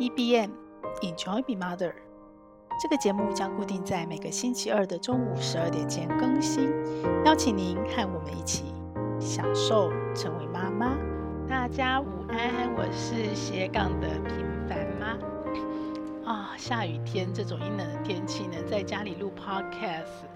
[0.00, 0.50] EBM
[1.02, 1.92] Enjoy Be Mother，
[2.80, 6.70] 这个节目将固定在每个星期二的中午十二点前更新，
[7.24, 8.66] 邀请您和我们一起
[9.18, 10.96] 享受成为妈妈。
[11.48, 15.18] 大家午安，我是斜杠的平凡妈。
[16.32, 20.28] 啊，下雨天这种阴冷的天气，能在家里录 Podcast，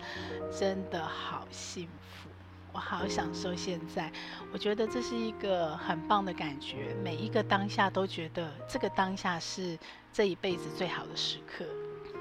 [0.51, 2.29] 真的好幸福。
[2.73, 4.11] 我好享受现在，
[4.53, 6.97] 我觉得这是一个很棒的感觉。
[7.05, 9.79] 每一个当下都觉得这个当下是
[10.13, 11.65] 这一辈子最好的时刻。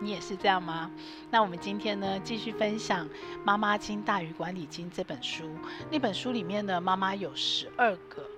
[0.01, 0.89] 你也是这样吗？
[1.29, 3.07] 那我们今天呢，继续分享
[3.43, 5.49] 《妈妈经大于管理经》这本书。
[5.91, 8.30] 那本书里面呢，妈妈有十二个。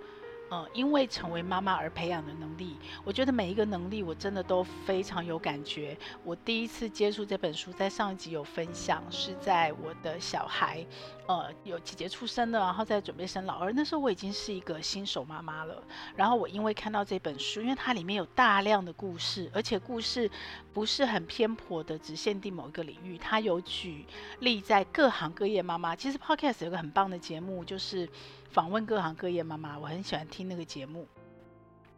[0.54, 5.98] 呃，因为成为妈妈而培养的能力，我觉得每一个能力我真的都非常有感觉。
[6.24, 10.86] 我第一次接触这本书，在上一集有分享，是在我的小孩，
[11.26, 15.84] 呃，有姐姐出生了，然后在准备生老二，那时候我已经是一个新手妈妈了。
[16.16, 20.30] 然后我因为看到这本书，因为它里面有大量的故事，而且故事
[20.72, 24.06] 不是很偏颇的，只限定某一个领域，它有举
[24.42, 25.96] 例在各行各业妈妈。
[25.96, 28.08] 其实 Podcast 有个很棒的节目，就是。
[28.54, 31.08] 访问各行各业妈妈，我很喜欢听那个节目。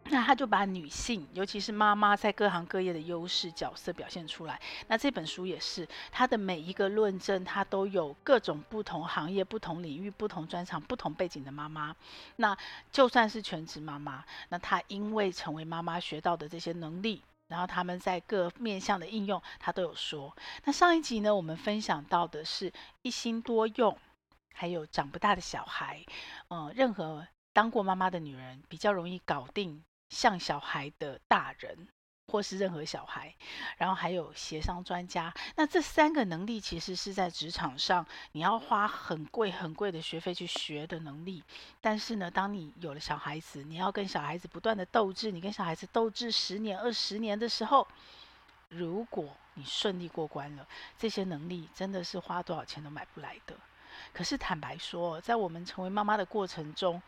[0.08, 4.62] 那他就把女性，尤其是妈妈在各行各业的优势角色表现出来。
[4.88, 11.96] 那这本书也是，他的每一个论证，他都有各种不同行业、不同领域、不同专长、不同背景的妈妈。
[12.36, 12.56] 那
[12.92, 20.32] 就算是全职妈妈，那她因为成为妈妈学到的这些能力，然后他们在各面向的应用，他都有说。
[20.66, 23.98] 那上一集呢，我们分享到的是一心多用。
[24.58, 26.02] 还有长不大的小孩，
[26.48, 31.88] 嗯、任何当过妈妈的女人比较容易搞定像小孩的大人，
[32.28, 33.34] 或是任何小孩。
[33.78, 41.42] 然后还有协商专家，那这三个能力其实是在职场上你要花很贵很贵的学费去学的能力。
[41.80, 47.88] 但是呢，当你有了小孩子，你要跟小孩子不断的斗智，你跟小孩子斗智十年、二十年的时候，
[48.68, 50.68] 如果你顺利过关了，
[51.00, 53.56] 这些能力真的是花多少钱都买不来的。
[54.12, 57.02] 可是坦白说，在我们成为妈妈的过程中，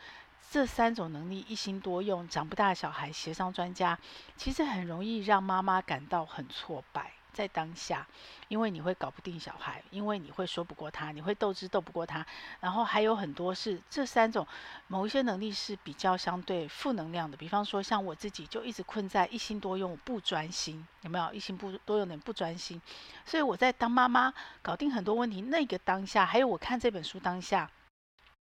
[0.49, 3.97] 这三种能力——一心多用、长不大小孩、协商专家，
[4.35, 7.11] 其实很容易让妈妈感到很挫败。
[7.33, 8.07] 在当下，
[8.47, 12.25] 因为你会搞不定小孩，因为你会说不过他，你会斗智斗不过他，
[12.59, 14.47] 然后还有很多是这三种
[14.87, 17.37] 某一些能力是比较相对负能量的。
[17.37, 21.31] 比方说，像我自己就一直困在一心多用不专心，有没有？
[21.31, 22.81] 一心不多用点不专心，
[23.23, 27.69] 所以我在当妈妈搞定很多问题那个当下，还有我看这本书当下。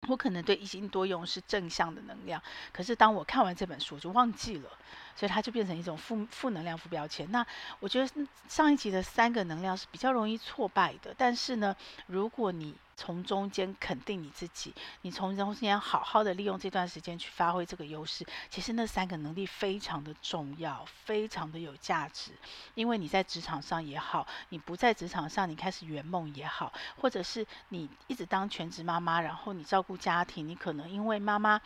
[0.07, 2.41] 我可能对一心多用是正向的能量，
[2.71, 4.69] 可是当我看完这本书，我就忘记了，
[5.15, 7.29] 所以它就变成一种负负能量、负标签。
[7.31, 7.45] 那
[7.79, 11.75] 我觉得上一集的三个能量是比较容易挫败的，但是呢，
[12.05, 22.31] 如果你从中间肯定你自己，你从中间好好的利用这段时间去发挥这个优势，其实那三个能力非常的重要，非常的有价值。
[22.73, 31.61] 因为你在职场上也好，你不在职场上，你开始圆梦也好，或者是你一直当全职妈妈，然后你照顾家庭，你可能因为妈妈，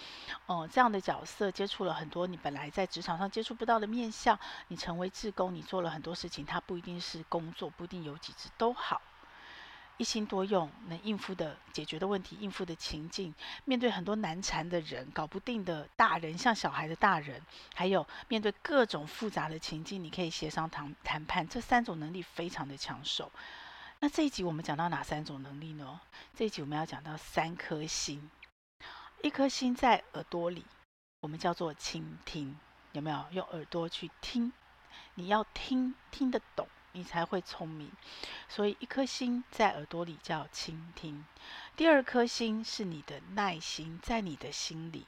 [0.47, 4.38] 嗯，这样的角色接触了很多你本来在职场上接触不到的面向，
[4.68, 9.02] 你成为志工，你做了很多事情，它不一定是工作，不一定有几职都好。
[10.02, 13.32] 一心多用，能应付的、解决的问题、应付的情境，
[13.66, 17.40] 面对很多难缠的人、搞不定的大人，像小孩的大人，
[17.76, 23.32] 还有面对各种复杂的情境，你可以协商谈谈判，这三种能力非常的抢手。
[24.00, 26.02] 那这一集我们讲到哪三种能力呢？
[26.36, 28.28] 这一集我们要讲到三颗心，
[29.22, 30.66] 一颗心在耳朵里，
[31.20, 32.58] 我们叫做倾听，
[32.94, 33.24] 有没有？
[33.30, 34.52] 用耳朵去听，
[35.14, 36.68] 你要听，听得懂。
[36.94, 37.91] 你才会聪明，
[38.50, 41.25] 所以一颗心在耳朵里叫倾听。
[41.75, 45.06] 第二颗心是你的耐心，在你的心里。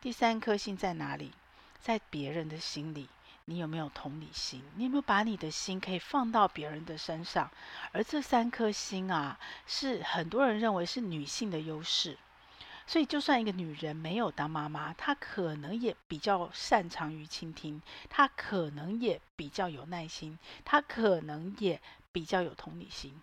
[0.00, 1.32] 第三颗心在哪里？
[1.80, 3.08] 在别人的心里。
[3.46, 4.62] 你有没有同理心？
[4.76, 7.50] 你有没有把你的心可以放到别人的身上？
[7.90, 12.16] 而这三颗心啊，是很多人认为是女性的优势。
[12.90, 23.22] 所以，就算一个女人没有当妈妈，她可能也比较擅长于倾听，她可能也比较有耐心，她可能也比较有同理心。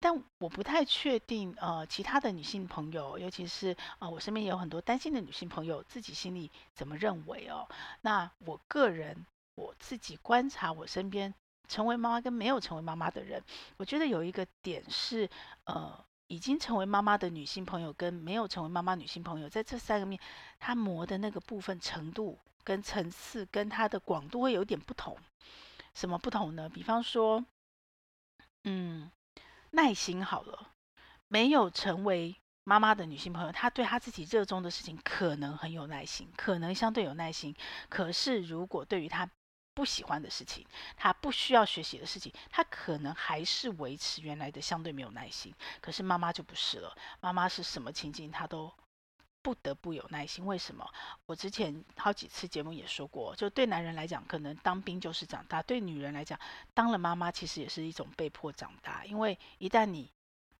[0.00, 7.68] 但我不太确定，呃，其他的女性朋友，尤其是呃，我身边也有很多单亲的女性朋友，自己心里怎么认为哦？
[8.00, 9.26] 那我个人
[9.56, 11.34] 我自己观察，我身边
[11.68, 13.42] 成为妈妈跟没有成为妈妈的人，
[13.76, 15.28] 我觉得有一个点是，
[15.64, 16.05] 呃。
[16.28, 20.20] 已经成为妈妈的女性朋友跟没有成为妈妈女性朋友，在这三个面，
[20.58, 25.16] 她磨的那个部分程度跟层次跟它的广度会有点不同。
[25.94, 26.68] 什么不同呢？
[26.68, 27.44] 比方说，
[28.64, 29.10] 嗯，
[29.70, 30.72] 耐心好了，
[31.28, 37.54] 没有成为妈妈的女性朋友，她对她自己热衷的事情可能很有耐心，可能相对有耐心。
[37.88, 39.30] 可是如果对于她
[39.76, 45.54] 不喜欢的事情，他不需要学习的事情，他可能还是维持原来的相对没有耐心。
[45.82, 48.72] 可是妈妈就不是了，妈妈是什么情境他都
[49.42, 50.46] 不得不有耐心。
[50.46, 50.90] 为什么？
[51.26, 56.40] 我之前好几次节目也说过，就对男人来讲，可能当兵就是长大；对女人来讲，
[56.72, 60.10] 当了妈妈其实也是一种被迫长大，因为一旦你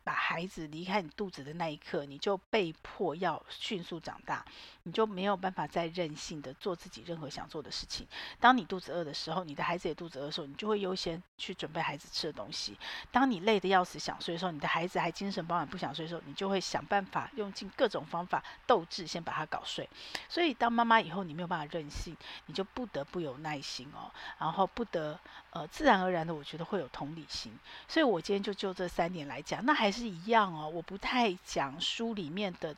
[0.07, 4.45] 把孩子离开你肚子的那一刻，你就被迫要迅速长大，
[4.85, 8.07] 你就没有办法再任性的做自己任何想做的事情。
[8.39, 12.79] 当你肚子饿的时候，你的孩子也肚子饿的时候，你就会优先去准备孩子吃的东西。
[13.11, 19.91] 当你累得要死想睡的时候，你的孩子还精神饱满不想睡的时候，你就会想办法用尽各种方法斗志，先把他搞睡。
[20.29, 22.17] 所以当妈妈以后，你没有办法任性，
[22.47, 24.09] 你就不得不有耐心哦，
[24.39, 25.19] 然后不得
[25.57, 27.53] 呃自然而然的，我觉得会有同理心。
[27.87, 30.07] 所以我今天就就这三点来讲，那还是。
[30.07, 32.75] 一样哦，我不太讲书里面的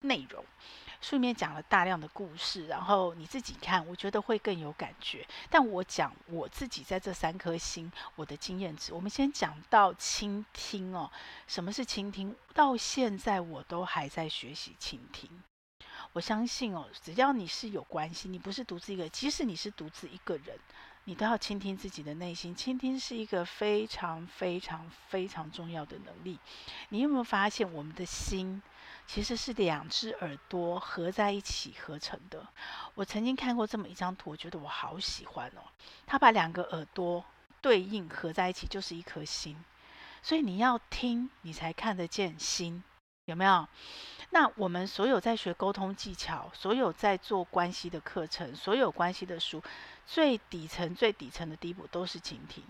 [0.00, 0.44] 内容，
[1.00, 5.26] 书里面讲了大量的故事，然后你自己看，我觉得会更有感觉。
[5.48, 8.92] 但我讲我自己在这三颗星，我的经验值。
[8.92, 11.10] 我们先讲到倾听哦，
[11.46, 12.34] 什么是倾听？
[12.52, 15.30] 到现在我都还在学习倾听。
[16.12, 20.58] 我相信哦，只要你是有关系，你不是独自一个，即使你是独自一个人。
[21.04, 26.38] 你都要倾听自己的内心，倾听是一个非常非常非常重要的能力。
[26.88, 28.62] 你有没有发现，我们的心
[29.06, 32.46] 其实是两只耳朵合在一起合成的？
[32.94, 35.60] 我曾经看过这么一张图，我觉得我好喜欢哦。
[36.06, 37.22] 他把两个耳朵
[37.60, 39.62] 对应合在一起，就是一颗心。
[40.22, 42.82] 所以你要听，你才看得见心，
[43.26, 43.68] 有没有？
[44.30, 49.62] 那我们所有在学沟通技巧，所有在做关系的课程，所有关系的书。
[50.06, 52.62] 最底层、最底层的第一步都是倾听。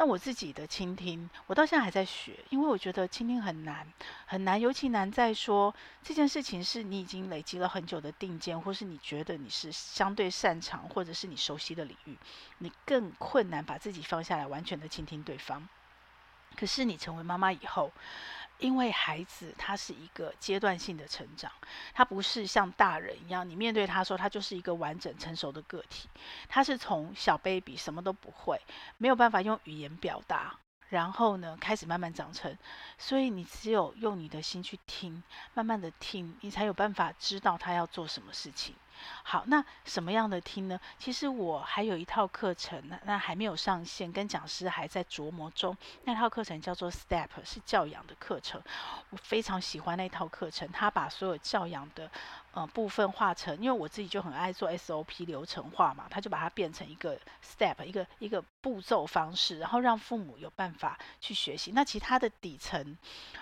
[0.00, 3.84] 那我自己的倾听，我到现在还在学，因为我觉得倾听很难，
[4.26, 5.74] 很难，尤其难在说
[6.04, 12.16] 这件事情是你已经累积了很久的定见，或是你觉得你是相对擅长，或者是你熟悉的领域，
[12.58, 15.68] 你更困难把自己放下来，完全的倾听对方。
[16.54, 17.92] 可是你成为妈妈以后，
[18.58, 21.50] 因为孩子他是一个阶段性的成长，
[21.94, 26.08] 他不是像大人一样，你面对他说他就是一个完整成熟的个体，
[26.48, 28.60] 他是从小 baby 什么都不会，
[28.96, 30.58] 没有办法用语言表达，
[30.88, 32.56] 然后呢开始慢慢长成，
[32.98, 35.22] 所以你只有用你的心去听，
[35.54, 38.74] 慢慢的听，你才有办法知道他要做什么事情。
[39.22, 40.78] 好，那什么样的听呢？
[40.98, 45.76] 其实我还有一套课程，那那还没有上线，跟讲师还在琢磨中。
[46.04, 48.62] 那套课程叫做 Step，是教养的课程。
[49.10, 52.10] 我非常喜欢那套课程，他把所有教养的
[52.58, 61.70] 呃部分化成，因为我自己就很爱做 SOP 流程化嘛，他就把它变成一个 Step，一个一个步骤方式，然后让父母有办法去学习。
[61.70, 62.98] 那其他的底层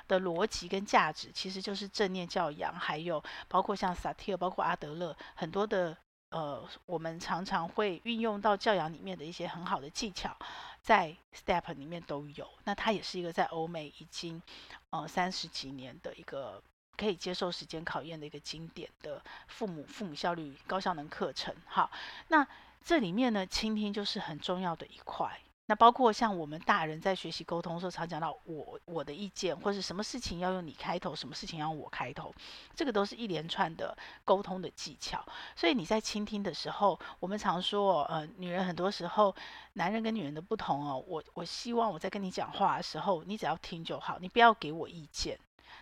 [0.06, 5.16] 的逻辑跟价值，其实就是正念教养，还有包括像萨提尔，包括阿德勒。
[5.34, 5.96] 很多的
[6.28, 10.36] 呃，我们常常会运用到教养里面的一些很好的技巧，
[10.82, 12.46] 在 STEP 里面都有。
[12.64, 14.42] 那它也是一个在欧美已经
[14.90, 16.62] 呃三十几年的一个
[16.96, 21.54] 可以接受时间考验的一个经典的父母父母效率高效能课程。
[21.66, 21.90] 好，
[22.28, 22.46] 那
[22.84, 25.40] 这里面呢，倾听就是很重要的一块。
[25.68, 32.32] 那包括像我们大人在学习沟通的时候，常讲到我我的意见，或是什么事情要用你开头，什么事情要用我开头，
[32.76, 35.26] 这个都是一连串的沟通的技巧。
[35.56, 39.34] 所以你在倾听的时候，我们常说，呃，女人很多时候，
[39.72, 41.04] 男人跟女人的不同哦。
[41.04, 45.36] 我我希望我在跟你讲话的时候，你只要听就好，你不要给我意见。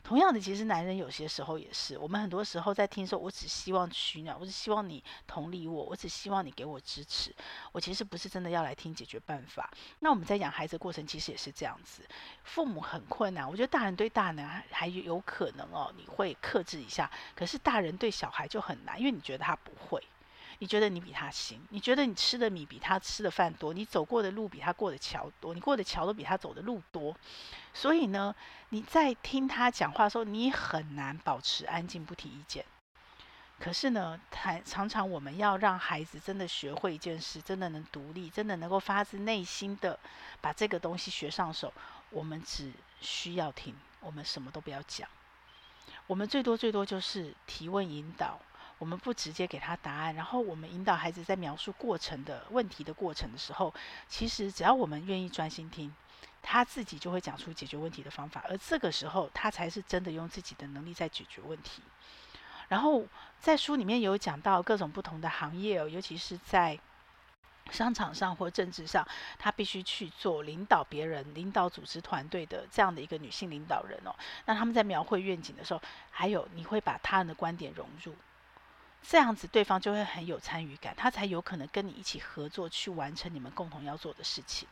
[0.04, 7.34] 同样的，其实男人有些时候也是，我们很多时候在听说，我只希望取暖，我只希望你同理我，我只希望你给我支持，
[7.72, 9.70] 我其实不是真的要来听解决办法。
[10.00, 12.02] 那我们在养孩子过程，其实也是这样子，
[12.42, 13.48] 父母很困难。
[13.48, 20.02] 我觉得大人对大人还有可能哦，你会克制一下，可是大人对小孩就很难，因为你觉得他不会。
[20.64, 21.60] 你觉得你比他行？
[21.68, 23.74] 你觉得你吃的米比他吃的饭多？
[23.74, 25.52] 你走过的路比他过的桥多？
[25.52, 27.14] 你过的桥都比他走的路多？
[27.74, 28.34] 所以呢，
[28.70, 32.64] 你在听他讲话的时候，你很难保持安静不提意见。
[33.58, 39.98] 可是呢，他常常我们要让孩子真的学会一件事，真的能独立，真的能够发自内心的
[40.40, 41.70] 把这个东西学上手。
[42.08, 45.06] 我们只需要听，我们什么都不要讲，
[46.06, 48.40] 我们最多最多就是提问引导。
[48.84, 53.72] 我们不直接给他答案，然后我们引导孩子在描述过程的问题的过程的时候，
[54.06, 55.90] 其实只要我们愿意专心听，
[56.42, 61.80] 他自己就会讲出解决问题的方法，而这个时候他才是真的用自己的能力在解决问题。
[62.68, 63.02] 然后
[63.40, 66.78] 在书里面有讲到各种不同的行业哦，尤其是在
[67.70, 74.14] 商场上或政治上，他必须去做领导别人、领导组织团队的这样的一个女性领导人哦。
[74.44, 78.14] 那他们在描绘愿景的时候，还有你会把他人的观点融入。
[79.06, 84.66] 这样子对方就会很有参与感，他才有可能跟你一起合作去完成你们共同要做的事情。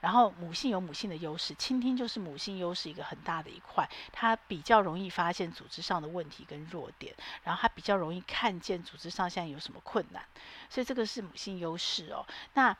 [0.00, 7.14] 然后母性有母性的优势，倾听就是母性优势一个很大的一块，它比较容易发现组织上的问题跟弱点，
[7.44, 10.22] 然后它比较容易看见组织上现在有什么困难，
[10.68, 12.26] 所以这个是母性优势哦。
[12.54, 12.76] 那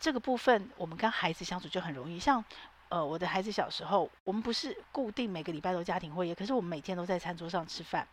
[0.00, 2.44] 这个部分我们跟孩子相处就很容易，像
[2.92, 8.06] 呃我的孩子小时候，我们不是固定每个礼拜都家庭会议，可是我们每天都在餐桌上吃饭，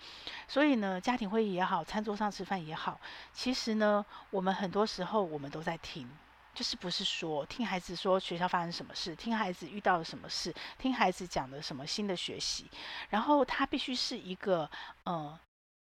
[0.48, 2.98] 所以呢家庭会议也好，餐桌上吃饭也好，
[3.34, 6.10] 其实呢我们很多时候我们都在听。
[6.52, 12.70] 就是不是说听孩子说学校发生什么事，听孩子遇到了什么事，听孩子讲的什么新的学习，
[13.10, 14.70] 然后他必须是一个，
[15.04, 15.40] 呃，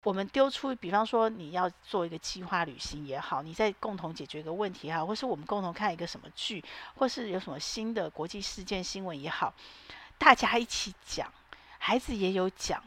[0.04, 6.62] 我们丢出，比方说你要做一个计划旅行也好，你在共同解决一个问题也好，或是我们共同看一个什么剧，
[6.96, 9.54] 或是有什么新的国际事件新闻也好，
[10.18, 11.32] 大家一起讲，
[11.78, 12.84] 孩子也有讲，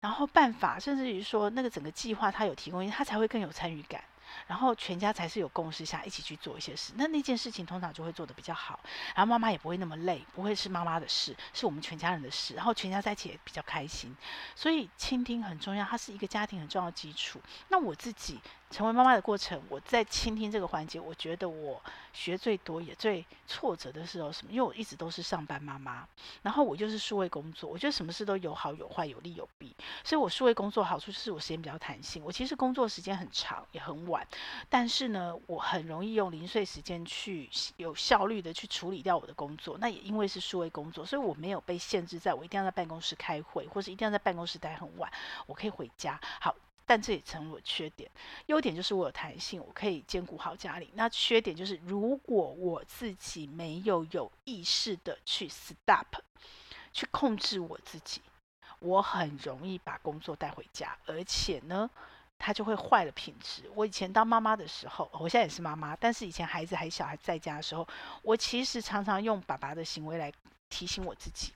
[0.00, 4.04] 然后办法，甚至于说那个整个计划他有提供，他才会更有参与感。
[4.46, 8.80] 然后全家才是有共识下一起去做一些事，那那件事情通常就会做得比较好，
[9.14, 14.16] 然后妈妈也不会那么累，不会是妈妈的事，是我们全家人的事，然后全家在一起也比较开心，
[14.54, 17.40] 所以倾听很重要，它是一个家庭很重要的基础。
[17.68, 18.40] 那我自己。
[18.70, 24.52] 成为妈妈的过程，我在倾听这个环节，我觉得我学最多也最挫折的时候什么？
[24.52, 26.06] 因为我一直都是上班妈妈，
[26.42, 29.74] 然后我就是数位工作，我觉得什么事都有好有坏，有利有弊。
[30.04, 34.24] 所以我数位工作好处就是我时间比较弹性，我其实工作时间很长也很晚，
[34.68, 39.76] 但是呢，我很容易用零碎时间去有效率的去处理掉我的工作。
[39.78, 45.10] 那也因为是数位工作，所以我没有被限制在我一定要在办公室开会，或是一定要在办公室待很晚，
[45.46, 46.20] 我可以回家。
[46.40, 46.54] 好。
[46.90, 48.10] 但这也成为我缺点，
[48.46, 50.90] 优点就是我有弹性，我可以兼顾好家里。
[50.94, 56.18] 那缺点就是，如果我自己没有有意识的去 stop，
[56.92, 58.20] 去控制我自己，
[58.80, 61.88] 我很容易把工作带回家，而且呢，
[62.36, 63.70] 它就会坏了品质。
[63.76, 67.86] 我以前当妈妈的时候，我现在也是妈妈，但是以前孩子还小还在家的时候，
[68.22, 70.32] 我其实常常用爸爸的行为来
[70.68, 71.52] 提醒我自己。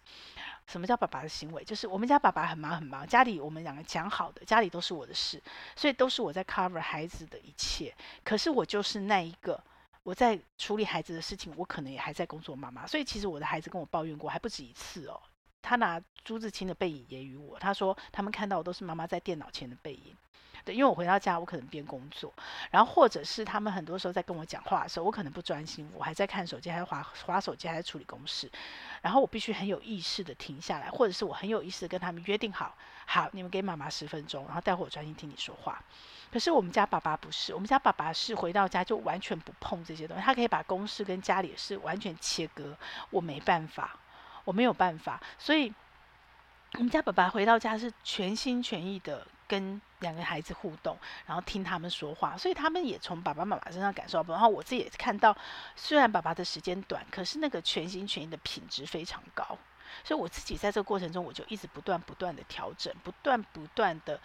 [0.66, 1.62] 什么叫爸爸的行为？
[1.62, 5.40] 就是我们家爸爸很忙很忙，家里我们两个讲好的，家里都是我的事，
[5.76, 7.94] 所以都是我在 cover 孩子的一切。
[8.24, 9.62] 可是我就是那一个，
[10.02, 12.86] 我在处理孩子的事情，我可能也还在工作妈妈。
[12.86, 15.20] 所以其实我的孩子跟我抱怨过还不止一次哦。
[15.60, 20.16] 他拿朱自清的背影揶揄我，他说他们看到的都是妈妈在电脑前的背影。
[20.64, 22.32] 对，因为我回到家，我可能边工作，
[22.70, 28.50] 然后或者是他们很多时候在跟我讲话的时候，我可能不专心，我还在看手机，还在滑滑手机，还在处理公事，
[29.02, 35.78] 然后我必须很有意识的停下来，或者是我很有意识的跟他们约定好，好，你们给妈妈十分钟，然后待会我专心听你说话。
[36.32, 42.74] 可是我们家爸爸不是，我们家爸爸是回到家就完全不碰这些东西，他可以把公事跟家里的事完全切割，
[43.10, 43.96] 我没办法，
[44.44, 45.72] 我没有办法，所以
[46.72, 49.26] 我们家爸爸回到家是全心全意的。
[49.46, 50.96] 跟两个孩子互动，
[51.26, 54.34] 然后听他们说话，所以他们也从爸爸妈妈身上感受到。
[54.34, 55.36] 然后我自己也看到，
[55.76, 59.56] 虽然爸爸的时间短，可是那个全心全意的品质非常高。
[60.02, 64.18] 所以我自己在这个过程中，我就一直不断不断的调整，不断不断的，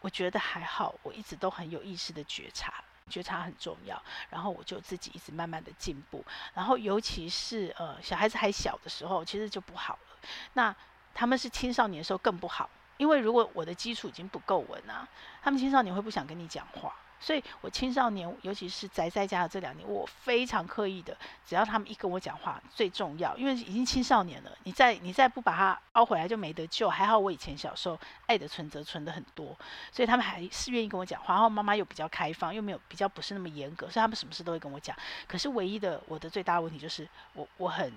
[0.00, 4.00] 我觉得还好，我一直都很有意识的觉察，觉察很重要。
[4.28, 6.22] 然后我就自己一直慢慢的进步。
[6.52, 10.18] 然后尤其是呃小孩子还小的时候，其实就不好了。
[10.52, 10.74] 那
[11.14, 12.68] 他们是青少年的时候更不好。
[12.96, 15.06] 因为如果我的基础已经不够稳啊，
[15.42, 26.88] 他们青少年会不想跟你讲话，所以我青少年，尤其是宅在家的这两年，我非常刻意的，只要他们一跟我讲话，最重要，因为已经青少年了，你再你再不把他凹回来就没得救。
[26.88, 29.56] 还好我以前小时候爱的存折存的很多，
[29.92, 31.34] 所以他们还是愿意跟我讲话。
[31.34, 34.96] 然后妈妈又比较开放，又没有比较不是那么严格，所以他们什么事都会跟我讲。
[35.26, 37.92] 可是唯一的我的最大问题就是我我很。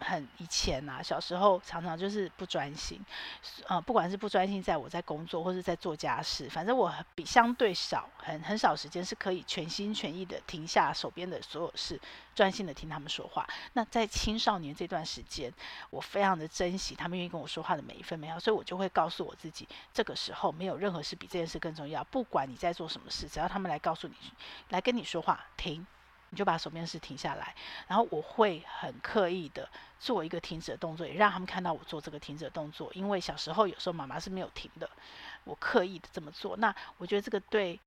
[0.00, 3.00] 很以前呐、小时候常常就是不专心，
[3.68, 12.00] 呃，不管是不专心，在我在工作或是在做家事，反正我比相对少，很很少时间是可以全心全意的停下手边的所有事，
[12.34, 13.46] 专心的听他们说话。
[13.74, 15.52] 那在青少年这段时间，
[15.90, 22.02] 我非常的珍惜他们愿意跟我说话的每一分每秒，所以我就会告诉我自己，这个时候没有任何事比这件事更重要。
[22.04, 24.14] 不管你在做什么事，只要他们来告诉你，
[24.70, 25.86] 来跟你说话，停。
[26.30, 27.54] 你就把手边事停下来，
[27.86, 29.68] 然后我会很刻意的
[29.98, 32.90] 做一个停止的动作，也让他们看到我做这个停止的动作。
[32.94, 34.88] 因为小时候有时候妈妈是没有停的，
[35.44, 36.56] 我刻意的这么做。
[36.56, 37.78] 那我觉得这个对。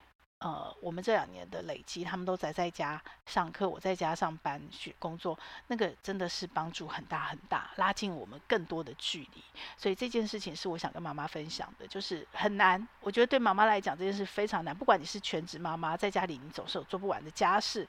[0.43, 9.43] 呃，我们这两年的累积，他们都宅在家上课，我在家上班学工作，那个真的是帮助很大很大，拉近我们更多的距离。
[9.77, 12.85] 所以这件事情是我想跟妈妈分享的，就是很难。
[12.99, 14.75] 我觉得对妈妈来讲，这件事非常难。
[14.75, 17.87] 不管你是全职妈妈，在家里你总是有做不完的家事，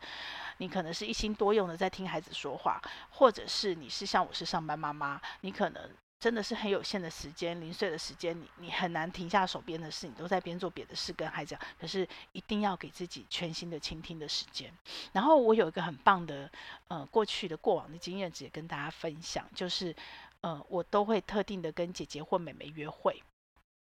[0.59, 2.81] 你可能是一心多用的在听孩子说话，
[3.11, 5.91] 或者是你是像我是上班妈妈，你可能。
[6.25, 11.61] 真的是很有限的时间，零碎的时间，你你很难停下手边的事，你都在边做别的事跟孩子讲。
[11.79, 14.73] 可是一定要给自己全新的倾听的时间。
[15.13, 16.51] 然后我有一个很棒的
[16.89, 19.95] 呃过去的过往的经验，直接跟大家分享，就是
[20.41, 23.23] 呃我都会特定的跟姐姐或妹妹约会。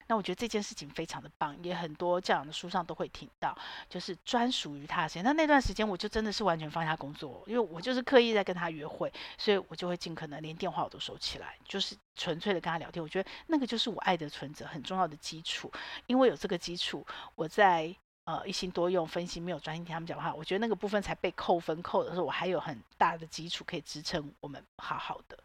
[0.07, 3.57] 那我觉得这件事情非常的棒，也很多教养的书上都会听到，
[3.89, 5.23] 就是专属于他的时间。
[5.23, 13.01] 那那段时间我就真的是完全放下工作，因为我就是刻意在跟他约会，所以我就会尽可能连电话我都收起来，就是纯粹的跟他聊天。
[13.01, 15.71] 我觉得那个就是我爱的存折很重要的基础，
[16.07, 17.05] 因为有这个基础，
[17.35, 17.95] 我在。
[18.25, 25.37] 呃，一心多用，分析没有专心听他们讲话，我觉得那个部分才被扣分扣的时候，我还有很大的基础可以支撑我们好好的。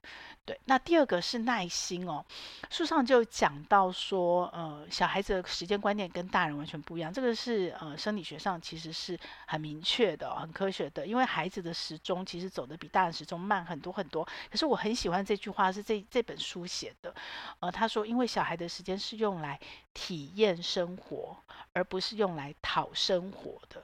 [0.44, 2.24] 对，那第二个是耐心哦，
[2.70, 14.24] 书上就讲到说，呃，小孩子的时间观念跟大人完全不一样，这个是呃生理学上其实是很明确的、很科学的，因为孩子的时钟其实走得比大人时钟慢很多很多。
[14.50, 17.14] 可是我很喜欢这句话，是这这本书写的，
[17.58, 19.58] 呃，他说，因为小孩的时间是用来
[20.00, 21.36] 体验生活，
[21.72, 23.82] 而不是用来讨生活的。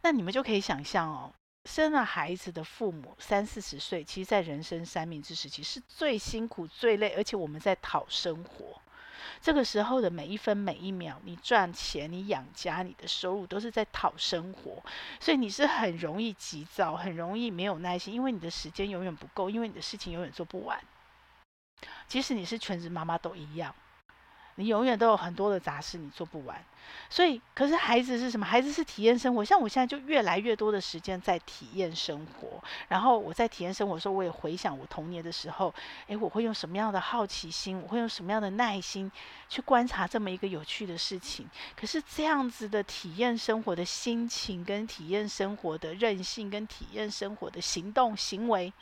[0.00, 1.34] 那你们就可以想象哦，
[1.66, 8.80] 生了孩子的父母三四十岁，其实在人生三明治时期是最辛苦、最累，而且我们在讨生活。
[9.42, 14.82] 这个时候的每一分每一秒，你赚钱、你养家、你的收入都是在讨生活，
[15.20, 20.80] 所以你是很容易急躁、很容易没有耐心，因为你的时间永远不够，因为你的事情永远做不完。
[22.08, 23.74] 即使你是全职妈妈都一样。
[24.60, 26.62] 你永远都有很多的杂事，你做不完。
[27.08, 28.44] 所以，可是孩子是什么？
[28.44, 29.44] 孩子是体验生活。
[29.44, 32.62] 像我现在就越来越多的时间在体验生活。
[32.88, 35.72] 然后我在体验生活的时候，我也回想我童年的时候，
[36.08, 39.10] 诶，我会用什么样的好奇心，我会用什么样的耐心
[39.48, 41.48] 去观察这么一个有趣的事情。
[41.76, 48.72] 可是这样子的体验生活的心情，跟体验生活的韧性，跟体验生活的行动行为。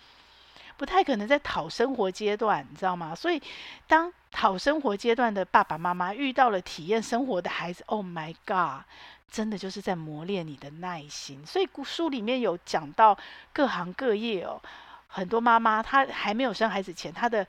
[0.78, 3.14] 不太可能在讨生活阶段，你知道吗？
[3.14, 3.42] 所以，
[3.86, 8.86] 当讨生活阶段的爸爸妈妈遇到了体验生活的孩子，Oh my God，
[9.30, 11.44] 真的就是在磨练你的耐心。
[11.44, 13.18] 所以书里面有讲到
[13.52, 14.62] 各行各业哦，
[15.08, 17.46] 很多妈妈她还没有生孩子前，她的。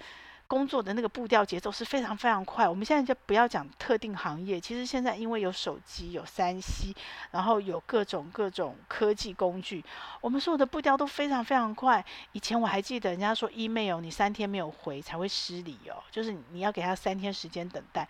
[0.50, 2.68] 工作的那个步调节奏是非常非常快。
[2.68, 6.92] 我们现在就不要讲特定行业，其实现在因为有手机、有三 C，
[7.30, 9.86] 然后有各种各种科技工具，
[10.22, 12.04] 我们所有的步调都非常非常快。
[12.32, 18.08] 以前我还记得人家说 email 你三天没有回才会失礼哦，就是你要给他三天时间等待。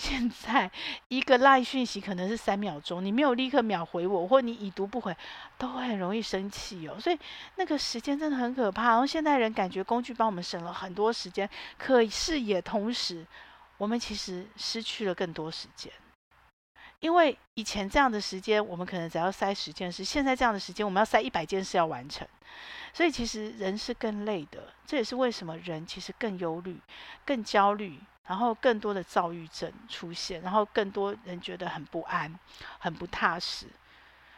[0.00, 0.70] 现在
[1.08, 5.14] 一个赖讯息可能是三秒钟，你没有立刻秒回我，或你已读不回，
[5.58, 6.98] 都会很容易生气哦。
[6.98, 7.18] 所以
[7.56, 8.88] 那个时间真的很可怕。
[8.88, 13.26] 然后现代人感觉工具帮我们省了很多时间，可是也同时，
[13.76, 15.92] 我们其实失去了更多时间。
[17.00, 22.26] 因为以前这样的时间，我们可能只要塞十件事；现在这样的时间，我们要塞一百件事要完成。
[22.92, 24.72] 所以其实人是更累的。
[24.86, 26.80] 这也是为什么人其实更忧虑、
[27.24, 28.00] 更焦虑。
[28.30, 32.32] 然后更多的躁郁症出现，然后更多人觉得很不安、
[32.78, 33.66] 很不踏实，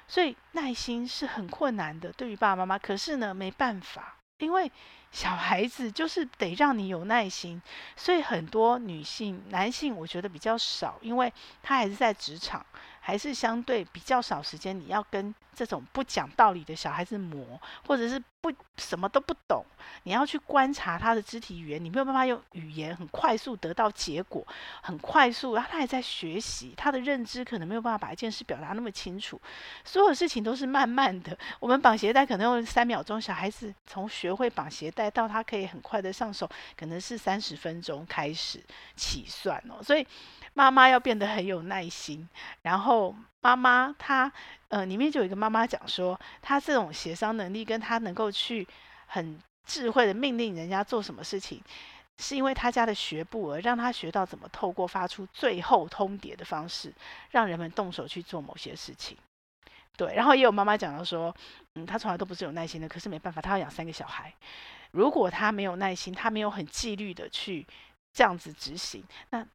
[0.09, 2.78] 所以耐心是很困难的，对于爸爸妈妈。
[2.78, 4.72] 可是呢，没办法，因为
[5.11, 7.61] 小孩子就是得让你有耐心，
[7.94, 11.31] 所以很多女性、男性我觉得比较少，因为
[11.62, 12.64] 他还是在职场。
[13.05, 19.65] 还是相对比较少时间，你要跟这种不讲道理的小孩子磨，或者是不什么都不懂，
[20.05, 24.47] 你要去观察他的肢体语言，你没有办法用语言很快速得到结果，
[24.83, 29.41] 很快速，然后他还在学习，他的认知可能没有办法把一件事表达那么清楚，
[29.85, 31.37] 所有事情都是慢慢的。
[31.59, 38.62] 我们绑鞋带可能用三秒钟，小孩子从学会绑鞋带到他可以很快的上手，可能是三十分钟开始
[38.95, 40.07] 起算哦，所以。
[40.55, 42.29] 妈妈要变得很有耐心，
[42.62, 44.31] 然后妈妈她
[44.69, 48.67] 呃里面就有一个妈妈讲说，她这种协商能力跟她能够去
[49.07, 51.62] 很智慧的命令人家做什么事情，
[52.19, 56.93] 是因为她家的学步而让她学到怎么透过发出最后通牒的方式，
[57.31, 59.17] 让人们动手去做某些事情。
[59.97, 61.35] 对，然后也有妈妈讲到说，
[61.75, 64.33] 嗯，她从来都不是有耐心的，可是没办法，她要养三个小孩，
[64.91, 67.67] 如果她没有耐心，她没有很纪律的去
[68.12, 69.47] 这样子执行，那。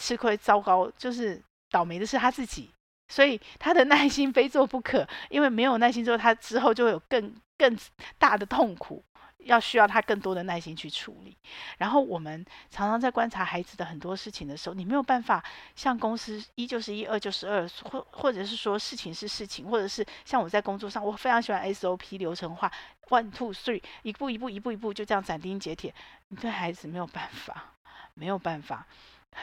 [0.00, 1.38] 吃亏糟糕，就是
[1.70, 2.70] 倒霉的是他自己，
[3.08, 5.06] 所以他的耐心非做不可。
[5.28, 7.78] 因为没有耐心之后，他之后就会有更更
[8.18, 9.04] 大的痛苦，
[9.40, 11.36] 要需要他更多的耐心去处理。
[11.76, 15.44] 然后我们常常在观察孩子的很多事情的时候，你没有办法
[15.76, 22.72] 像公司一就是一，二就是二，或或者是说事情是事情，或者是像我在工作上，我非常喜欢 SOP 流程化
[23.10, 25.94] ，one two three，一步一步一步一步就这样斩钉截铁。
[26.28, 27.74] 你对孩子没有办法，
[28.14, 28.86] 没有办法。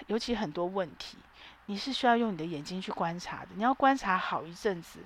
[0.08, 1.18] 尤其很多问题，
[1.66, 3.50] 你是需要用你的眼睛去观察的。
[3.56, 5.00] 你要观察好一阵子，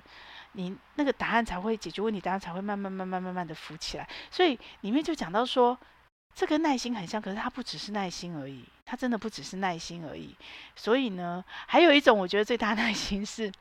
[0.54, 4.08] 你那个答案才会解决问题，答案才会慢慢慢慢慢慢的浮起来。
[4.30, 5.78] 所以里面就讲到说，
[6.36, 10.36] 这跟耐心很像，可是它不只是耐心而已，它真的不只是耐心而已。
[10.76, 13.52] 所以呢，还有一种我觉得最大耐心是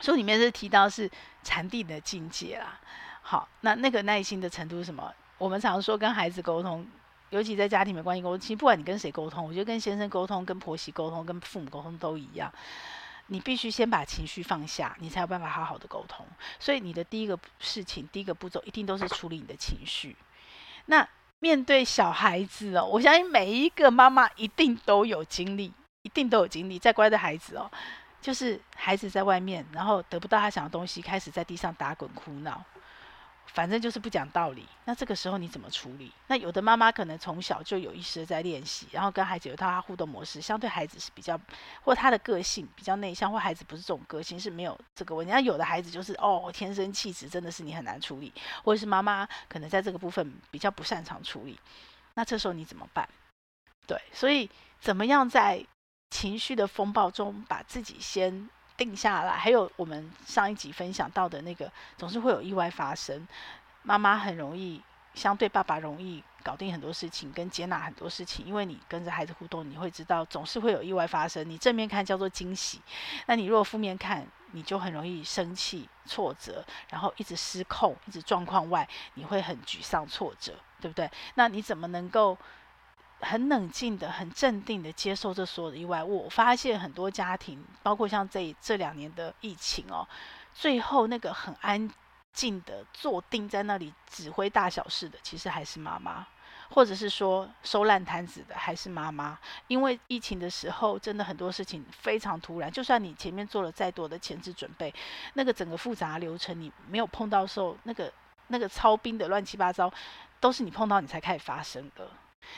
[0.00, 1.10] 书里面是提到是
[1.42, 2.80] 禅定的境界啦。
[3.22, 5.12] 好，那那个耐心的程度是什么？
[5.38, 6.86] 我们常说跟孩子沟通，
[7.30, 12.52] 尤其在家庭的关系沟通，其实不管你跟谁沟通，我觉得跟先生沟通、跟婆媳沟通、跟父母沟通都一样。
[13.28, 16.24] 你必须先把情绪放下，你才有办法好好的沟通。
[16.60, 20.16] 所以你的第一个事情、第一个步骤，一定都是处理你的情绪。
[20.84, 21.08] 那
[21.40, 26.78] 面对小孩子哦，我相信每一个妈妈一定都有经历，一定都有经历。
[26.78, 27.68] 再乖的孩子哦，
[28.22, 32.64] 就是孩子在外面，然后得不到他想要的东西，开始在地上打滚哭闹。
[33.52, 36.12] 反正就是不讲道理，那这个时候你怎么处理？
[36.26, 41.40] 那有的妈妈可能从小就有意识的在练习，然后跟孩子有一套互动模式，相对孩子是比较，
[41.82, 45.32] 或他的个性比较内向，或孩子不是这种个性是没有这个问题。
[45.32, 48.32] 那有的孩子就是哦，天生气质真的是你很难处理，
[48.62, 51.58] 或者是妈妈可能在这个部分比较不擅长处理，
[52.14, 53.08] 那这时候你怎么办？
[53.86, 55.64] 对，所以怎么样在
[56.10, 58.50] 情绪的风暴中把自己先。
[58.76, 63.26] 定下来，还有我们上一集分享到的那个，总是会有意外发生。
[63.82, 64.82] 妈妈很容易，
[65.14, 71.48] 相对爸爸容易搞定很多事情，跟接纳很多事情，因为你跟着孩子互动，你会知道总是会有意外发生。
[71.48, 72.80] 你正面看叫做惊喜，
[73.26, 81.10] 那你如果负面看，你就很容易生气、挫折，然后一直失控，一直状况外，你会很沮丧、挫折，对不对？
[81.34, 82.36] 那你怎么能够？
[83.20, 86.02] 很冷静的、很镇定的接受这所有的意外。
[86.02, 90.06] 我发现很多家庭，包括像这这两年的疫情哦，
[90.54, 91.90] 最后那个很安
[92.32, 96.26] 静的坐定在那里指挥大小事的，其实还是妈妈，
[96.68, 99.38] 或者是说收烂摊子的还是妈妈。
[99.68, 104.94] 因为疫情的时候，真的很多事情非常突然，就算你前面做了再多的前置准备，
[105.32, 108.12] 那个整个复杂流程你没有碰到时候，那个
[108.48, 109.90] 那个操兵的乱七八糟，
[110.38, 112.08] 都是你碰到你才开始发生的。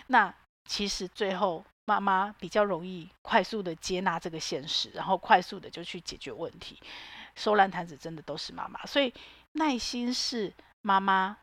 [0.09, 0.35] 那
[0.69, 6.79] 其实最后，妈妈比较容易快速的接纳这个现实，然后快速的就去解决问题。
[7.35, 9.13] 收烂摊子真的都是妈妈，所以
[9.53, 10.53] 耐心是
[10.83, 11.39] 妈妈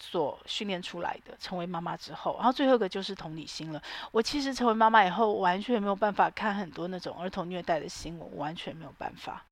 [0.00, 1.36] 所训练出来的。
[1.38, 3.82] 成为妈妈之后，然后最后一个就是同理心了。
[4.10, 9.44] 我其实成为妈妈以后，完全没有办法看很多那种儿童虐待的新闻，完全没有办法。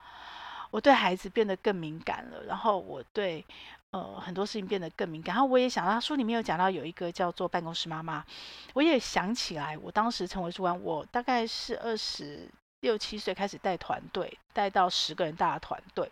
[0.72, 3.44] 我对孩子变得更敏感了，然后我对。
[3.92, 5.34] 呃，很多事情变得更敏感。
[5.34, 8.24] 然后我也想到，书里面有讲到有一个叫做办公室妈妈，
[8.72, 12.48] 我也想起来，我当时成为主管，我大概是二十
[12.80, 16.10] 六七岁开始带团队，带到十个人大的团队，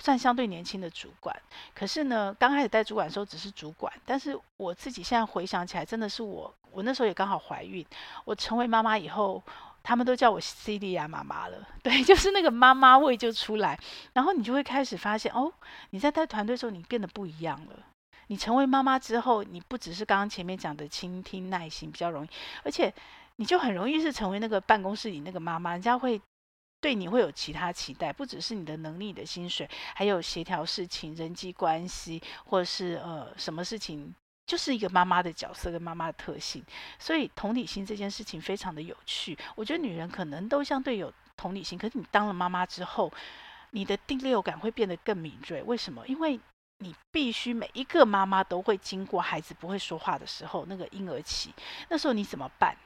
[0.00, 1.40] 算相对年轻的主管。
[1.72, 7.86] 可是呢，刚开始带主管的时候只是主管，但是我自己现在回想起来，真的是我，我那时候也刚好怀孕，
[8.24, 9.40] 我成为妈妈以后。
[9.82, 13.78] 他们都叫我西利亚妈妈了， 对，就是那个妈妈味就出来，
[14.12, 15.52] 然后你就会开始发现，哦，
[15.90, 17.86] 你在带团队的时候，你变得不一样了。
[18.28, 22.28] 你成为妈妈之后，你不只是刚刚前面讲的倾听、耐心比较容易，
[22.62, 22.92] 而且
[23.36, 26.18] 你就很容易是成为那个办公室里那个妈妈，人家会
[26.80, 34.14] 对你会有其他期待，不只是你的能力、你的薪水，还有协调事情、人际关系，或者是呃什么事情。
[34.52, 36.62] 就是一个妈妈的角色跟妈妈的特性，
[36.98, 39.34] 所以同理心这件事情非常的有趣。
[39.54, 43.10] 我觉得女人可能都相对有同理心，可是你当了妈妈之后，
[43.70, 45.62] 你的第六感会变得更敏锐。
[45.62, 46.06] 为什么？
[46.06, 46.38] 因为
[46.80, 51.50] 你必须每一个妈妈都会经过孩子不会说话的时候，那个婴儿期，
[51.88, 52.76] 那时候你怎么办？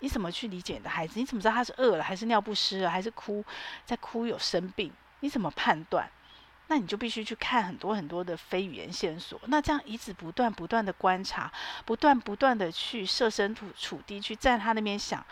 [0.00, 1.18] 你怎么去理解你的孩子？
[1.18, 3.42] 你怎么知道他是饿了，还是尿不湿了，还是哭
[3.86, 4.92] 在哭有生病？
[5.20, 6.06] 你怎么判断？
[6.66, 9.38] 那你就必须去看很多很多的非语言线索。
[9.48, 11.52] 那这样一直不断不断的观察，
[11.84, 15.22] 不断不断的去设身处处地去站他那边想，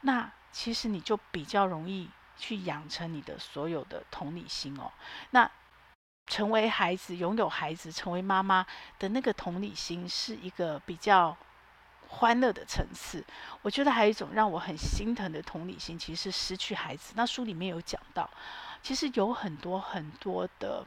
[0.00, 4.90] 那其实你就比较容易去养成你的所有的同理心哦。
[5.30, 5.48] 那
[6.26, 8.66] 成为孩子，拥有孩子，成为妈妈
[8.98, 11.36] 的那个同理心，是一个比较
[12.08, 13.24] 欢乐的层次。
[13.62, 17.12] 我觉得还有一种让我很心疼的同理心，其实是失去孩子。
[17.14, 18.28] 那书里面有讲到。
[18.84, 20.86] 其实有很多很多的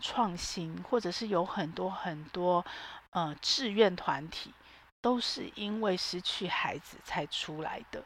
[0.00, 2.64] 创新，或者是有很多很多
[3.10, 4.54] 呃志愿团体，
[5.00, 8.04] 都是因为失去孩子才出来的。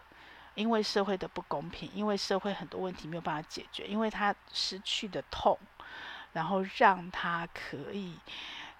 [0.54, 5.58] 因为社会的不公平，因为社会很多问题没有办法解决，因为他失去的痛，
[6.32, 8.16] 然后让他可以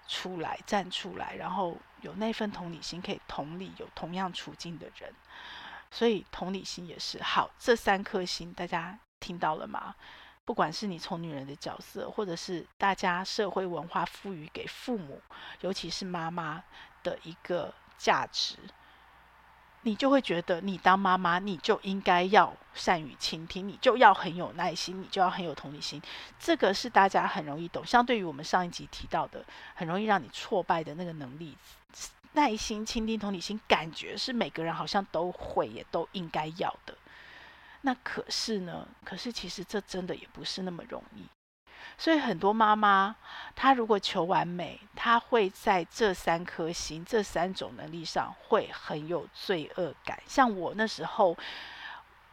[0.07, 5.13] 出来站出来，然后有那份同理心，可以同理有同样处境的人。
[5.91, 7.51] 所以同理心也是好。
[7.59, 9.93] 这三颗心大家听到了吗？
[10.47, 15.21] 不管是你从女人的角色，或者是大家社会文化赋予给父母，
[15.59, 16.63] 尤其是妈妈
[17.03, 18.55] 的一个价值，
[19.81, 26.01] 你就会觉得你当妈妈，你就应该要善于倾听，你就要很有耐心，你就要很有同理心。
[26.39, 27.85] 这个是大家很容易懂。
[27.85, 29.43] 相对于我们上一集提到的，
[29.75, 31.57] 很容易让你挫败的那个能力。
[32.31, 36.95] 耐心、倾听、同理心，感觉是每个人好像都会，也都应该要的。
[37.87, 38.85] 那可是呢？
[39.05, 41.23] 可是其实这真的也不是那么容易。
[41.97, 43.15] 所以很多妈妈，
[43.55, 50.21] 她如果求完美，她会在这三颗心、这三种能力上会很有罪恶感。
[50.27, 51.37] 像我那时候，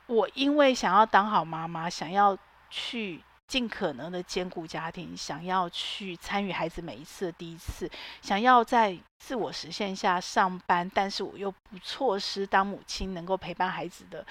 [0.07, 2.37] 我因为想要当好妈妈，想要
[2.69, 3.23] 去。
[3.47, 7.89] 尽可能的兼顾家庭，想要去参与孩子每一次的第一次，
[8.23, 14.27] 想要在自我实现下上班，但是我又不错失当母亲能够陪伴孩子的，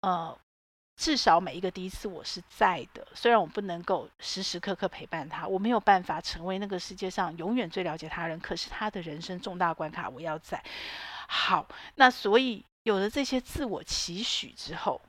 [0.00, 0.36] 呃，
[0.96, 3.06] 至少每一个第一次我是在的。
[3.14, 10.62] 虽然我不能够时时刻刻陪伴他，我没有办法成为那个世界上永远最了解他人，可是他的人生重大关卡我要在。
[11.28, 15.00] 好，那所以有了这些自我期许之后。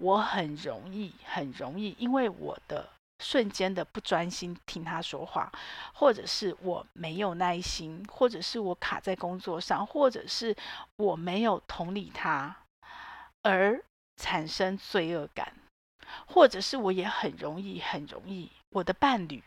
[0.00, 2.88] 我很容易，很容易，因为我的
[3.18, 5.50] 瞬间的不专心听他说话，
[5.92, 10.54] 或者是我没有耐心，或者是我卡在工作上，或者是
[10.94, 12.58] 我没有同理他，
[13.42, 13.82] 而
[14.18, 15.52] 产生罪恶感，
[16.26, 19.42] 或者是我也很容易，很容易，我的伴侣。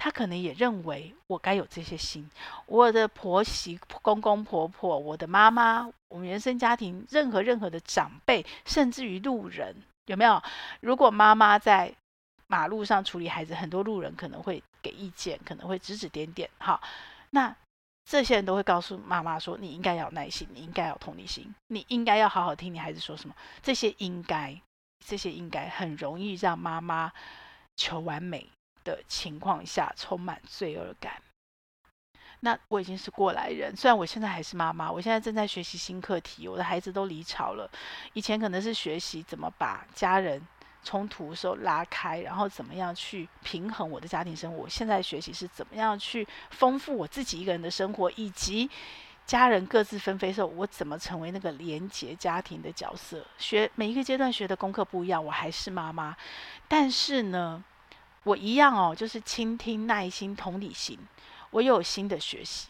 [0.00, 2.30] 他可能也认为我该有这些心，
[2.66, 9.74] 我的婆媳、公公婆婆、我的妈妈、我们原生家庭，任何任何的长辈，甚至于路人，
[10.06, 10.40] 有没有？
[10.80, 11.92] 如果妈妈在
[12.46, 16.48] 马路上处理孩子，很多路人可能会给意见，可能会指指点点。
[16.58, 16.80] 好，
[17.30, 17.54] 那
[18.08, 24.58] 这些人都会告诉妈妈说：“你应该要有耐心，你应该要有同理心，你应该要好好听你孩子说什么。”这些应该，
[25.04, 27.12] 这些应该很容易让妈妈
[27.76, 28.48] 求完美。
[28.84, 31.20] 的情况下充满罪恶感。
[32.40, 36.48] 那我已经是过来人，虽然我现在还是妈妈，我现在正在学习新课题。
[36.48, 37.70] 我的孩子都离巢了，
[38.14, 40.40] 以前可能是学习怎么把家人
[40.88, 44.66] 冲突的时候拉开，然后怎么样去平衡我的家庭生活。
[44.66, 48.70] 现在学习是怎么样去丰富我自己一个人的生活，以及
[49.26, 53.22] 家人各自纷飞的时候，我怎么成为那个连结家庭的角色。
[53.36, 56.16] 学每一个阶段学的功课不一样，我还是妈妈，
[56.66, 57.62] 但是呢。
[58.24, 60.98] 我一样哦，就是倾听、耐心、同理心。
[61.50, 62.68] 我有新的学习，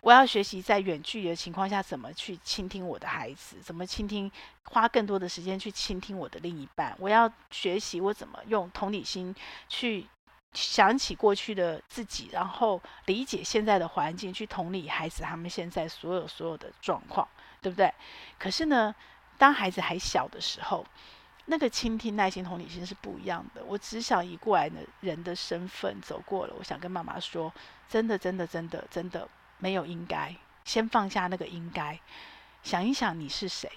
[0.00, 4.30] 我要学习在远距离的情况下怎么去倾听我的孩子，怎么倾听，
[4.64, 6.94] 花更多的时间去倾听我的另一半。
[6.98, 9.34] 我要学习我怎么用同理心
[9.68, 10.06] 去
[10.52, 17.26] 想起过去的自己，然后理解现在的环境，去同理孩子他们现在所有所有的状况，
[17.60, 17.92] 对不对？
[18.38, 18.94] 可是呢，
[19.36, 20.86] 当孩子还小的时候。
[21.48, 23.62] 那个倾听、耐心、同理心是不一样的。
[23.64, 26.54] 我只想以过来的人的身份走过了。
[26.58, 27.54] 我想跟妈妈说，
[27.88, 29.28] 真的，真的，真的，真的
[29.58, 30.34] 没有应该。
[30.64, 32.00] 先放下那个应该，
[32.62, 33.70] 想一想你是谁，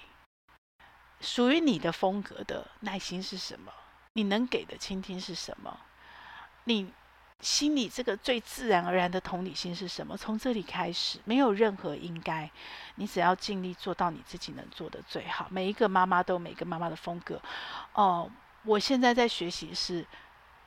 [1.21, 3.71] 属于你的风格的耐心是什么？
[4.13, 5.79] 你能给的倾听是什么？
[6.63, 6.91] 你。
[7.41, 10.17] 心里这个最自然而然的同理心是什么？
[10.17, 12.51] 从这里开始，没有任何应该，
[12.95, 15.47] 你只要尽力做到你自己能做的最好。
[15.49, 17.41] 每一个妈妈都有每个妈妈的风格。
[17.93, 18.29] 哦，
[18.63, 20.05] 我现在在学习是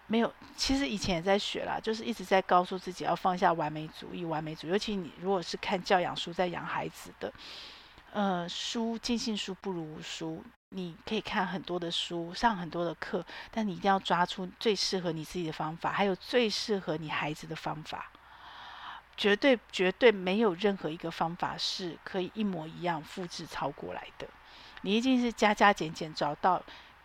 [0.07, 4.71] 没有，其实以前也在学啦，就是一直在告诉自己要放下完美主义，完美主义。
[4.71, 7.33] 尤其你如果是看教养书在养孩子的，
[8.13, 10.45] 呃，书尽信书不如无书。
[10.75, 18.11] 你可以看很多的书，上很多的课，但你一定要抓出最适合你自己的方法，还有最适合你孩子的方法。
[19.15, 24.27] 绝对绝对没有任何一个方法是可以一模一样复制抄过来的。
[24.81, 26.63] 你一定是加加减减找到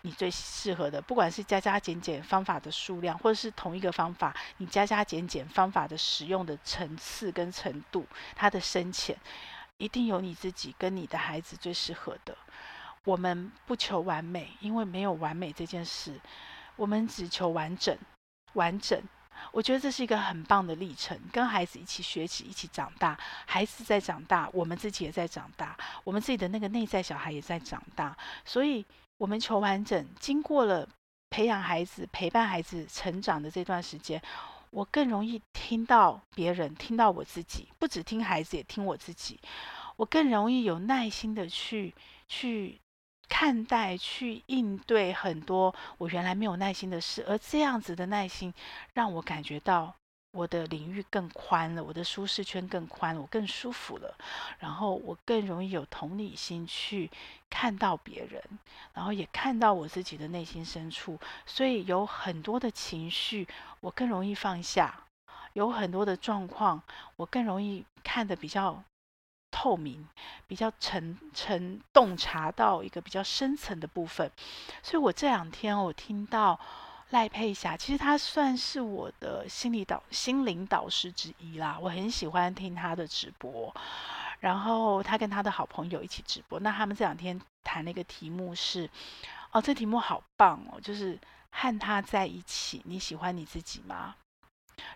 [0.08, 9.18] 你最适合的，不管是加加减减方法的数量，或者是同一个方法，你加加减减方法的使用的层次跟程度，它的深浅，
[9.78, 12.38] 一定有你自己跟你的孩子最适合的。
[13.04, 16.18] 我们不求完美，因为没有完美这件事。
[16.78, 17.98] 我们只求完整，
[18.54, 19.02] 完整。
[19.52, 23.18] 我觉得这是一个很棒的历程，跟孩子一起学习，一起长大。
[23.46, 28.18] 孩子在长大，我们自己也在长大，我们自己的那个内在小孩也在长大。
[28.46, 28.86] 所以，
[29.18, 30.08] 我们求完整。
[30.20, 30.88] 经过了
[31.30, 34.22] 培养孩子、陪伴孩子成长的这段时间，
[34.72, 39.40] 我更容易听到别人，听到我自己，不只听孩子，也听我自己。
[39.96, 41.94] 我更容易有耐心的去
[42.28, 42.80] 去。
[43.30, 48.54] 看待、去应对很多我原来没有耐心的事，而这样子的耐心
[48.94, 49.94] 让我感觉到
[50.38, 54.16] 我的领域更宽了，我的舒适圈更宽了，我更舒服了。
[54.60, 57.10] 然后我更容易有同理心去
[57.50, 58.42] 看到别人，
[58.94, 61.20] 然后也看到我自己的内心深处。
[61.46, 63.48] 所以有很多的情绪，
[63.80, 64.88] 我更容易放下；
[65.54, 66.84] 有很多的状况，
[67.16, 68.84] 我更容易看得比较。
[69.50, 70.08] 透明，
[70.46, 74.30] 比较沉沉洞察到一个比较深层的部分，
[74.84, 76.60] 所以我这两天我听到
[77.12, 83.74] 赖佩霞，其实她算是我的心理导心灵导师之一啦，我很喜欢听她的直播，
[84.40, 86.60] 然后她跟她的好朋友一起直播。
[86.60, 88.90] 那他们这两天谈了一个题目是，
[89.52, 91.18] 哦，这题目好棒哦，就是
[91.50, 94.16] 和他在一起，你喜欢你自己吗？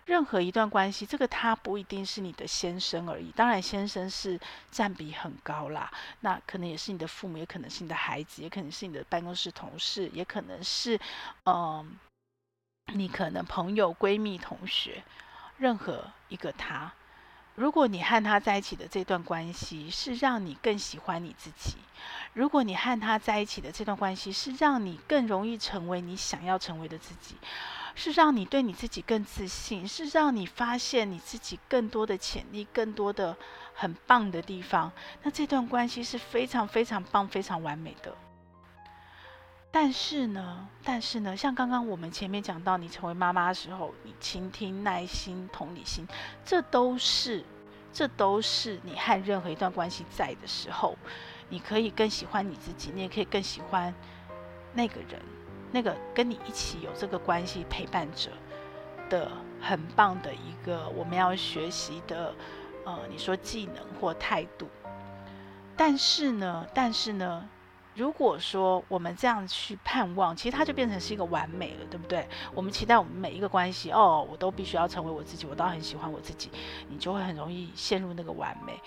[0.04, 4.38] 任何一段关系，这个他不一定是你的先生而已，当然先生是
[4.70, 5.90] 占比很高啦。
[6.20, 10.98] 那可能也是你的父母，也可能是你的孩子，也可能是你的办公室同事，也可能是
[11.44, 11.98] 嗯、
[12.94, 15.02] 你可能朋友、闺蜜、同学，
[15.56, 16.92] 任何一个他。
[17.54, 21.76] 如果你和他在一起的这段关系是让你更喜欢你自己，
[22.32, 27.36] 如果你和他在一起的这段关系是让你更容易成为你想要成为的自己。
[27.94, 33.36] 是让你对你自己更自信，是让你发现你自己更多的潜力，更多的
[33.74, 34.90] 很棒的地方。
[35.22, 38.16] 那这段关系是非常非常棒、非常完美的。
[39.70, 46.06] 但是呢，但是呢，像刚刚我们前面讲到，你成为妈妈的时候，你倾听、耐心、同理心，
[46.44, 47.42] 这都是，
[47.90, 50.98] 这都是你和任何一段关系在的时候，
[51.48, 53.94] 你可以更喜欢你自己，你也可以更喜欢
[54.74, 55.20] 那个人。
[55.72, 58.30] 那个跟你一起有这个关系陪伴者
[59.08, 59.30] 的
[59.60, 62.34] 很棒的一个我们要学习的，
[62.84, 64.68] 呃，你说技能或态度。
[65.76, 67.48] 但是呢，但是呢，
[67.94, 72.28] 如果说我们这样去盼望，其实它就变成是一个完美了，对不对？
[72.54, 76.50] 我们期待我们每一个关系，哦，我都必须要成为我自己，我倒很喜欢我自己，
[76.88, 78.78] 你就会很容易陷入那个完美。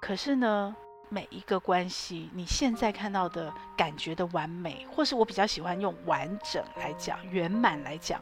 [0.00, 0.74] 可是呢，
[1.12, 8.18] 每一个关系，你现在看到的感觉的完美，或是我比较喜欢用完整来讲、圆满来讲，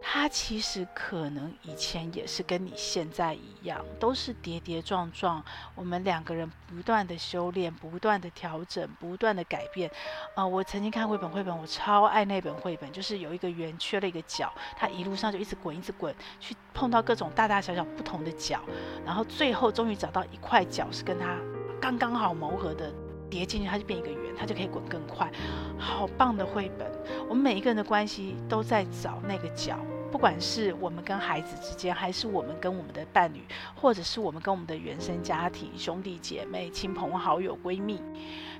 [0.00, 5.44] 它其实可能以前也是跟你现在一样，都是跌跌撞撞。
[5.74, 9.90] 我们两个人不断的修炼，不断的调整，不断的改变。
[10.36, 18.62] 啊、呃，我曾经看过一本绘本，我超爱那本绘本，就是有一个圆缺了一个角，它一路上就一直滚，一直滚，去碰到各种大大小小不同的角，
[19.04, 21.36] 然后最后终于找到一块角是跟它。
[21.80, 22.92] 刚刚好磨合的
[23.30, 25.30] 叠进去，它就变一个圆，它就可以滚更快。
[25.78, 26.86] 好棒的绘本！
[27.28, 29.78] 我们每一个人的关系都在找那个角，
[30.12, 33.42] 不管是我们跟孩子之间，还是我们跟我们的伴侣，
[33.74, 38.00] 或者是我们跟我们的原生家庭、兄弟姐妹、亲朋好友、闺蜜，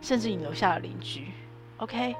[0.00, 1.26] 甚至你楼下的邻居。
[1.76, 2.16] OK，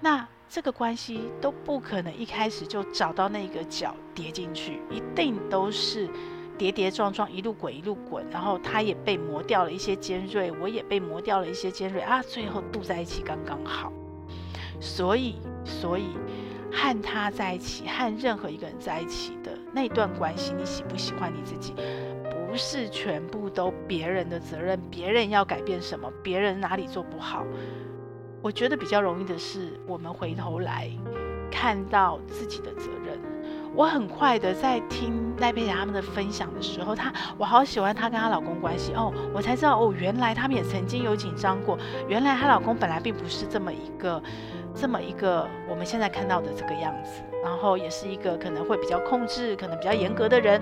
[0.00, 6.08] 那这个关系都不可能一开始就找到那个角叠进去，一定都是。
[6.56, 13.92] 跌跌撞撞，一路滚一路滚，然后他也被磨掉了一些尖锐，我也被磨掉了一些尖锐啊，最后度在一起刚刚好。
[14.80, 16.04] 所以，所以
[16.72, 21.74] 和他在一起，和任何一个人在一起的那段关系，你喜不喜欢你自己，
[22.24, 27.44] 不是全部都别人的责任，别人要改变什么，别人哪里做不好。
[28.42, 30.90] 我觉得比较容易的是，我们回头来
[31.50, 33.05] 看到自己的责任。
[33.76, 44.22] 我很快的在听赖佩霞他们的分享的时候，她我好喜欢她跟她老公关系哦，我才知道哦，原来他们也曾经有紧张过，原来她老公本来并不是这么一个
[44.74, 50.58] 这么一个我们现在看到的这个样子，然后也是一个可能会比较控制、可能比较严格的人。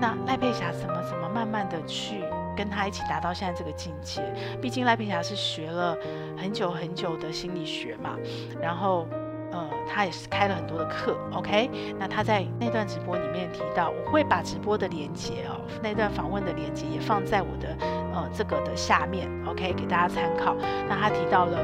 [0.00, 2.24] 那赖佩霞怎么怎么慢慢的去
[2.56, 4.22] 跟他一起达到现在这个境界？
[4.62, 5.94] 毕竟赖佩霞是学了
[6.38, 8.16] 很久很久的心理学嘛，
[8.62, 9.06] 然后。
[9.52, 11.70] 呃，他也是开了很多的课，OK。
[11.98, 17.76] 那他在那段直播里面提到，我会把直播的连接哦，那段访问的连接也放在我的
[18.14, 20.54] 呃这个的下面，OK，给大家参考。
[20.88, 21.58] 那他提到了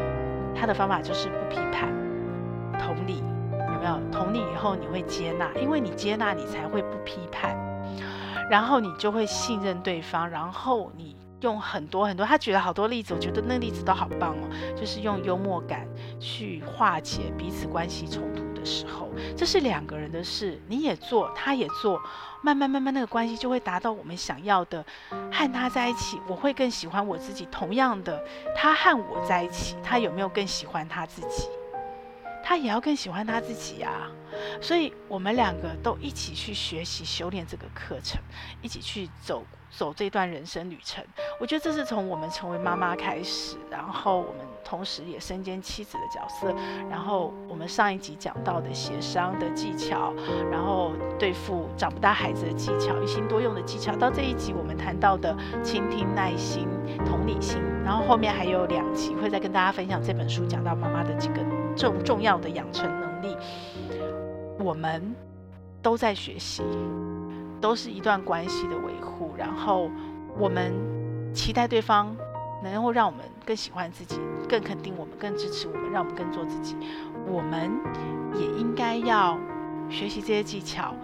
[0.54, 1.88] 他的方法就是不批判，
[2.78, 3.22] 同理，
[3.52, 4.00] 有没有？
[4.12, 7.56] 同理以后你会接纳，因为你接纳，你才会不批判，
[8.50, 11.15] 然后你就会信任对方，然后你。
[11.40, 14.48] 用很多很多，他举了好多例子，我觉得那个例子都好棒哦。
[14.74, 15.86] 就是用幽默感
[16.18, 22.00] 去化解彼此关系冲突的时候，这是两个人的事，你也做，他也做，
[22.42, 24.84] 慢慢慢慢那个关系就会达到我们想要的。
[25.30, 27.46] 和他在一起，我会更喜欢我自己。
[27.50, 28.22] 同样的，
[28.54, 31.48] 他和我在一起，他有没有更喜欢他自己？
[32.46, 34.08] 他也要更喜欢他自己啊。
[34.60, 38.20] 所以我们两个都一起去学习修炼这个课程，
[38.62, 39.42] 一起去走。
[39.68, 41.04] 走这段人生旅程，
[41.38, 46.54] 我觉得这是从我们成为妈妈开始，然后我们同时也身兼妻子的角色，
[46.88, 50.14] 然后我们上一集讲到的协商的技巧，
[50.50, 56.66] 然后对付长不大孩子的技巧，一心多用的技巧，到这一集我们谈到的倾听、耐心、
[57.04, 61.42] 同理心，然后后面还有两集会再跟大家分享这本书讲到妈妈的几个
[61.76, 63.36] 重重要的养成能力，
[64.58, 65.14] 我们
[65.82, 66.62] 都在学习。
[67.58, 69.90] 都是一段关系的维护，然后
[70.38, 70.74] 我们
[71.34, 72.14] 期待对方
[72.62, 76.76] 能够让我们更喜欢自己，更肯定我们，更支持我们，让我们更做自己。
[77.26, 77.72] 我们
[78.34, 79.38] 也应该要
[79.88, 80.94] 学习这些技巧，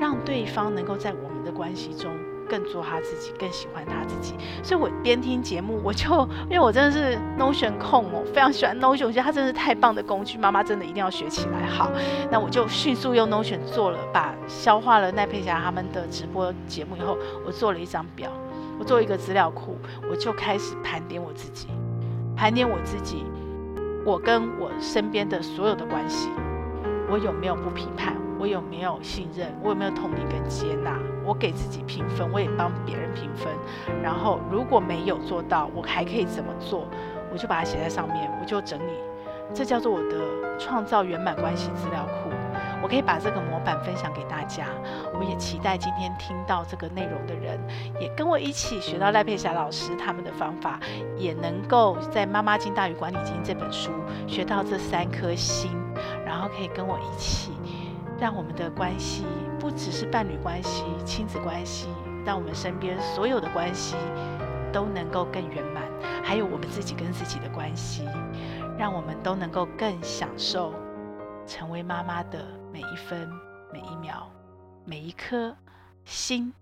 [0.00, 2.10] 让对方能够在我们的关系中
[2.48, 4.34] 更做他自己，更喜欢他自己。
[4.62, 6.06] 所以我边听节目，我就
[6.48, 11.66] 因为我真的是 Notion 控哦，非常喜欢 Notion，我觉得它真的是太棒的工具，妈妈真的一定要学起来。
[11.68, 11.90] 好，
[12.30, 18.30] 那我就迅速用 Notion 做了，把消化了赖佩霞他们的直播节目以后，我做了一张表，
[18.78, 19.76] 我做一个资料库，
[20.10, 21.68] 我就开始盘点我自己，
[22.36, 23.24] 盘点我自己，
[24.04, 26.28] 我跟我身边的所有的关系，
[27.10, 28.16] 我有没有不批判？
[28.38, 29.52] 我有没有信任？
[29.62, 30.98] 我有没有同理跟接纳？
[31.24, 33.48] 我给自己评分，我也帮别人评分。
[34.02, 36.86] 然后如果没有做到，我还可以怎么做？
[37.32, 38.92] 我就把它写在上面，我就整理。
[39.52, 42.30] 这叫做我的创造圆满关系资料库。
[42.80, 44.66] 我可以把这个模板分享给大家。
[45.18, 47.58] 我也期待今天听到这个内容的人，
[48.00, 50.78] 也跟我一起学到赖佩霞老师他们的方法，
[51.16, 53.90] 也能够在《妈妈经大于管理经》这本书
[54.28, 55.70] 学到这三颗心，
[56.24, 57.52] 然后可以跟我一起。
[58.20, 59.24] 让我们的关系
[59.60, 61.88] 不只是伴侣关系、亲子关系，
[62.24, 63.96] 让我们身边所有的关系
[64.72, 65.84] 都能够更圆满，
[66.22, 68.04] 还有我们自己跟自己的关系，
[68.76, 70.74] 让我们都能够更享受
[71.46, 73.28] 成为妈妈的每一分、
[73.72, 74.30] 每一秒、
[74.84, 75.56] 每一颗
[76.04, 76.52] 心，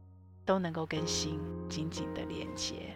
[0.45, 2.96] 都能够跟心紧紧的连接。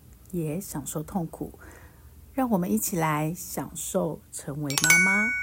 [0.31, 1.59] 也享受痛苦，
[2.33, 5.40] 让我们一起来享受成为妈妈。